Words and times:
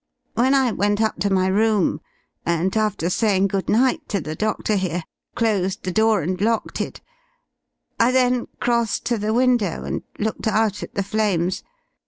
When 0.33 0.55
I 0.55 0.71
went 0.71 0.99
up 0.99 1.19
to 1.19 1.29
my 1.29 1.45
room, 1.45 2.01
and 2.43 2.75
after 2.75 3.07
saying 3.07 3.49
good 3.49 3.69
night 3.69 4.01
to 4.09 4.19
the 4.19 4.33
doctor 4.35 4.75
here, 4.75 5.03
closed 5.35 5.83
the 5.83 5.91
door 5.91 6.23
and 6.23 6.41
locked 6.41 6.81
it, 6.81 7.01
I 7.99 8.09
then 8.11 8.47
crossed 8.59 9.05
to 9.05 9.19
the 9.19 9.31
window 9.31 9.83
and 9.83 10.01
looked 10.17 10.47
out 10.47 10.81
at 10.81 10.95
the 10.95 11.03
flames. 11.03 11.61